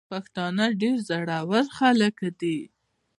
[0.11, 2.57] پښتانه ډير زړه ور خلګ دي.